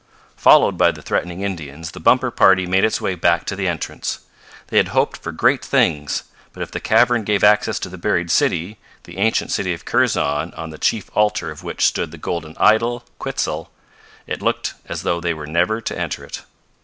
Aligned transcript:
Followed 0.35 0.79
by 0.79 0.89
the 0.89 1.03
threatening 1.03 1.41
Indians, 1.41 1.91
the 1.91 1.99
Bumper 1.99 2.31
party 2.31 2.65
made 2.65 2.83
its 2.83 2.99
way 2.99 3.13
back 3.13 3.45
to 3.45 3.55
the 3.55 3.67
entrance. 3.67 4.21
They 4.69 4.77
had 4.77 4.87
hoped 4.87 5.15
for 5.17 5.31
great 5.31 5.63
things, 5.63 6.23
but 6.53 6.63
if 6.63 6.71
the 6.71 6.79
cavern 6.79 7.21
gave 7.23 7.43
access 7.43 7.77
to 7.77 7.87
the 7.87 7.99
buried 7.99 8.31
city 8.31 8.79
the 9.03 9.19
ancient 9.19 9.51
city 9.51 9.75
of 9.75 9.85
Kurzon 9.85 10.55
on 10.55 10.71
the 10.71 10.79
chief 10.79 11.11
altar 11.13 11.51
of 11.51 11.61
which 11.63 11.85
stood 11.85 12.09
the 12.09 12.17
golden 12.17 12.55
idol, 12.59 13.03
Quitzel 13.19 13.69
it 14.25 14.41
looked 14.41 14.73
as 14.87 15.03
though 15.03 15.21
they 15.21 15.35
were 15.35 15.45
never 15.45 15.79
to 15.81 15.95
enter 15.95 16.23
it. 16.23 16.41